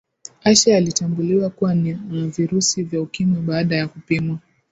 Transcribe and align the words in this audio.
ashe 0.43 0.75
alitambuliwa 0.77 1.49
kuwa 1.49 1.75
na 1.75 1.97
virusi 2.27 2.83
vya 2.83 3.01
ukimwi 3.01 3.41
baada 3.41 3.75
ya 3.75 3.87
kupimwa 3.87 4.39